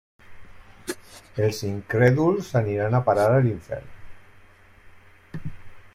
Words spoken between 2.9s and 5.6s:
a parar a l'infern.